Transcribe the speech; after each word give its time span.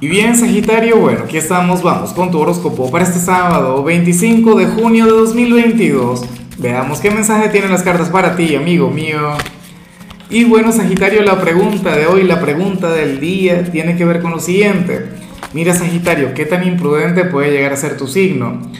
Y 0.00 0.06
bien, 0.06 0.36
Sagitario, 0.36 0.96
bueno, 0.96 1.24
aquí 1.24 1.38
estamos, 1.38 1.82
vamos 1.82 2.12
con 2.12 2.30
tu 2.30 2.38
horóscopo 2.38 2.88
para 2.88 3.02
este 3.02 3.18
sábado, 3.18 3.82
25 3.82 4.54
de 4.54 4.66
junio 4.66 5.06
de 5.06 5.10
2022. 5.10 6.24
Veamos 6.58 7.00
qué 7.00 7.10
mensaje 7.10 7.48
tienen 7.48 7.72
las 7.72 7.82
cartas 7.82 8.08
para 8.08 8.36
ti, 8.36 8.54
amigo 8.54 8.92
mío. 8.92 9.32
Y 10.30 10.44
bueno, 10.44 10.70
Sagitario, 10.70 11.24
la 11.24 11.40
pregunta 11.40 11.96
de 11.96 12.06
hoy, 12.06 12.22
la 12.22 12.40
pregunta 12.40 12.92
del 12.92 13.18
día, 13.18 13.64
tiene 13.64 13.96
que 13.96 14.04
ver 14.04 14.22
con 14.22 14.30
lo 14.30 14.38
siguiente. 14.38 15.06
Mira, 15.52 15.74
Sagitario, 15.74 16.32
¿qué 16.32 16.46
tan 16.46 16.64
imprudente 16.64 17.24
puede 17.24 17.50
llegar 17.50 17.72
a 17.72 17.76
ser 17.76 17.96
tu 17.96 18.06
signo? 18.06 18.70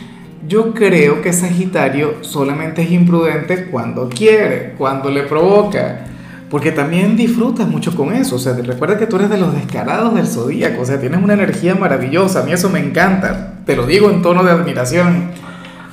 Yo 0.47 0.73
creo 0.73 1.21
que 1.21 1.33
Sagitario 1.33 2.19
solamente 2.21 2.83
es 2.83 2.93
imprudente 2.93 3.65
cuando 3.73 4.09
quiere, 4.09 4.75
cuando 4.79 5.11
le 5.11 5.25
provoca. 5.25 6.05
Porque 6.51 6.73
también 6.73 7.17
disfrutas 7.17 7.69
mucho 7.69 7.95
con 7.95 8.13
eso. 8.13 8.37
O 8.37 8.39
sea, 8.39 8.55
recuerda 8.55 8.97
que 8.97 9.07
tú 9.07 9.17
eres 9.17 9.29
de 9.29 9.37
los 9.37 9.53
descarados 9.55 10.15
del 10.15 10.27
zodíaco. 10.27 10.83
O 10.83 10.85
sea, 10.85 10.99
tienes 10.99 11.23
una 11.23 11.35
energía 11.35 11.75
maravillosa. 11.75 12.41
A 12.41 12.43
mí 12.45 12.53
eso 12.53 12.71
me 12.71 12.79
encanta. 12.79 13.59
Te 13.67 13.77
lo 13.77 13.87
digo 13.87 14.11
en 14.11 14.23
tono 14.23 14.43
de 14.43 14.53
admiración. 14.53 15.31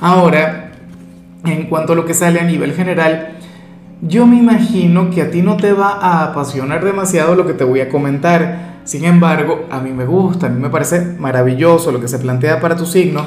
Ahora, 0.00 0.72
en 1.44 1.66
cuanto 1.68 1.92
a 1.92 1.96
lo 1.96 2.06
que 2.06 2.14
sale 2.14 2.40
a 2.40 2.44
nivel 2.44 2.72
general, 2.72 3.36
yo 4.00 4.26
me 4.26 4.36
imagino 4.36 5.10
que 5.10 5.22
a 5.22 5.30
ti 5.30 5.42
no 5.42 5.56
te 5.56 5.72
va 5.72 5.90
a 5.92 6.24
apasionar 6.24 6.84
demasiado 6.84 7.34
lo 7.34 7.46
que 7.46 7.52
te 7.52 7.64
voy 7.64 7.80
a 7.80 7.90
comentar. 7.90 8.76
Sin 8.84 9.04
embargo, 9.04 9.66
a 9.70 9.80
mí 9.80 9.90
me 9.90 10.06
gusta, 10.06 10.46
a 10.46 10.50
mí 10.50 10.60
me 10.60 10.70
parece 10.70 11.16
maravilloso 11.18 11.92
lo 11.92 12.00
que 12.00 12.08
se 12.08 12.18
plantea 12.18 12.60
para 12.60 12.76
tu 12.76 12.86
signo. 12.86 13.24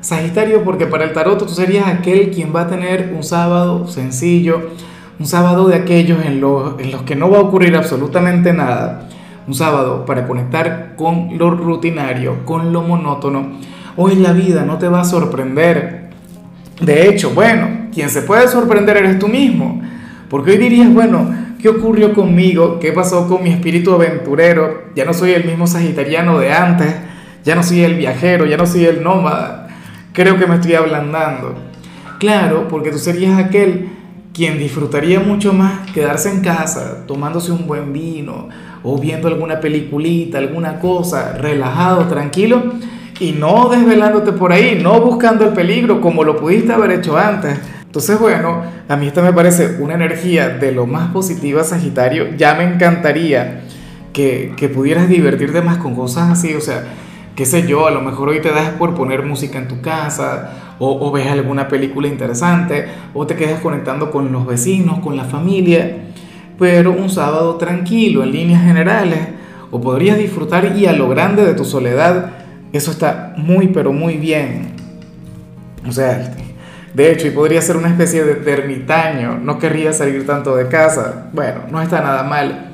Sagitario, 0.00 0.64
porque 0.64 0.86
para 0.86 1.04
el 1.04 1.12
tarot 1.12 1.38
tú 1.38 1.48
serías 1.48 1.88
aquel 1.88 2.30
quien 2.30 2.54
va 2.54 2.62
a 2.62 2.66
tener 2.68 3.12
un 3.14 3.22
sábado 3.22 3.86
sencillo 3.86 4.70
un 5.18 5.26
sábado 5.26 5.68
de 5.68 5.76
aquellos 5.76 6.24
en 6.24 6.40
los, 6.40 6.78
en 6.80 6.90
los 6.90 7.02
que 7.02 7.14
no 7.14 7.30
va 7.30 7.38
a 7.38 7.42
ocurrir 7.42 7.76
absolutamente 7.76 8.52
nada, 8.52 9.08
un 9.46 9.54
sábado 9.54 10.04
para 10.04 10.26
conectar 10.26 10.94
con 10.96 11.38
lo 11.38 11.50
rutinario, 11.50 12.44
con 12.44 12.72
lo 12.72 12.82
monótono. 12.82 13.58
Hoy 13.96 14.16
la 14.16 14.32
vida 14.32 14.64
no 14.64 14.78
te 14.78 14.88
va 14.88 15.00
a 15.00 15.04
sorprender. 15.04 16.10
De 16.80 17.08
hecho, 17.08 17.30
bueno, 17.30 17.88
quien 17.92 18.10
se 18.10 18.22
puede 18.22 18.48
sorprender 18.48 18.96
eres 18.96 19.18
tú 19.18 19.28
mismo. 19.28 19.80
Porque 20.28 20.52
hoy 20.52 20.58
dirías, 20.58 20.92
bueno, 20.92 21.32
¿qué 21.60 21.68
ocurrió 21.68 22.12
conmigo? 22.12 22.80
¿Qué 22.80 22.92
pasó 22.92 23.28
con 23.28 23.44
mi 23.44 23.50
espíritu 23.50 23.94
aventurero? 23.94 24.84
Ya 24.96 25.04
no 25.04 25.14
soy 25.14 25.32
el 25.32 25.44
mismo 25.44 25.66
sagitariano 25.66 26.38
de 26.38 26.52
antes, 26.52 26.92
ya 27.44 27.54
no 27.54 27.62
soy 27.62 27.82
el 27.84 27.94
viajero, 27.94 28.46
ya 28.46 28.56
no 28.56 28.66
soy 28.66 28.86
el 28.86 29.02
nómada. 29.02 29.68
Creo 30.12 30.38
que 30.38 30.46
me 30.46 30.56
estoy 30.56 30.74
ablandando. 30.74 31.54
Claro, 32.18 32.66
porque 32.68 32.90
tú 32.90 32.98
serías 32.98 33.38
aquel 33.38 33.90
quien 34.34 34.58
disfrutaría 34.58 35.20
mucho 35.20 35.52
más 35.52 35.90
quedarse 35.92 36.28
en 36.28 36.40
casa 36.40 37.04
tomándose 37.06 37.52
un 37.52 37.68
buen 37.68 37.92
vino 37.92 38.48
o 38.82 38.98
viendo 38.98 39.28
alguna 39.28 39.60
peliculita, 39.60 40.38
alguna 40.38 40.80
cosa, 40.80 41.38
relajado, 41.38 42.08
tranquilo 42.08 42.74
y 43.20 43.30
no 43.30 43.68
desvelándote 43.68 44.32
por 44.32 44.52
ahí, 44.52 44.80
no 44.82 45.00
buscando 45.00 45.46
el 45.46 45.52
peligro 45.52 46.00
como 46.00 46.24
lo 46.24 46.36
pudiste 46.36 46.72
haber 46.72 46.90
hecho 46.90 47.16
antes. 47.16 47.60
Entonces, 47.84 48.18
bueno, 48.18 48.62
a 48.88 48.96
mí 48.96 49.06
esta 49.06 49.22
me 49.22 49.32
parece 49.32 49.76
una 49.80 49.94
energía 49.94 50.48
de 50.48 50.72
lo 50.72 50.84
más 50.84 51.12
positiva, 51.12 51.62
Sagitario. 51.62 52.34
Ya 52.36 52.56
me 52.56 52.64
encantaría 52.64 53.62
que, 54.12 54.52
que 54.56 54.68
pudieras 54.68 55.08
divertirte 55.08 55.62
más 55.62 55.78
con 55.78 55.94
cosas 55.94 56.32
así, 56.32 56.54
o 56.54 56.60
sea, 56.60 56.82
qué 57.34 57.46
sé 57.46 57.66
yo, 57.66 57.86
a 57.86 57.90
lo 57.90 58.00
mejor 58.00 58.28
hoy 58.28 58.40
te 58.40 58.50
das 58.50 58.70
por 58.70 58.94
poner 58.94 59.24
música 59.24 59.58
en 59.58 59.68
tu 59.68 59.80
casa 59.80 60.74
o, 60.78 61.10
ves 61.12 61.26
alguna 61.28 61.68
película 61.68 62.08
interesante 62.08 62.86
o 63.12 63.26
te 63.26 63.36
quedas 63.36 63.60
conectando 63.60 64.10
con 64.10 64.32
los 64.32 64.46
vecinos, 64.46 65.00
con 65.00 65.16
la 65.16 65.24
familia, 65.24 65.96
pero 66.58 66.92
un 66.92 67.10
sábado 67.10 67.56
tranquilo 67.56 68.22
en 68.22 68.32
líneas 68.32 68.62
generales 68.62 69.20
o 69.70 69.80
podrías 69.80 70.18
disfrutar 70.18 70.76
y 70.76 70.86
a 70.86 70.92
lo 70.92 71.08
grande 71.08 71.44
de 71.44 71.54
tu 71.54 71.64
soledad, 71.64 72.32
eso 72.72 72.90
está 72.90 73.34
muy 73.36 73.68
pero 73.68 73.92
muy 73.92 74.16
bien. 74.16 74.74
O 75.88 75.92
sea, 75.92 76.34
de 76.94 77.10
hecho, 77.10 77.26
y 77.26 77.30
podría 77.30 77.60
ser 77.60 77.76
una 77.76 77.88
especie 77.88 78.24
de 78.24 78.52
ermitaño, 78.52 79.38
no 79.38 79.58
querría 79.58 79.92
salir 79.92 80.26
tanto 80.26 80.54
de 80.54 80.68
casa. 80.68 81.26
Bueno, 81.32 81.62
no 81.70 81.82
está 81.82 82.00
nada 82.00 82.22
mal. 82.22 82.73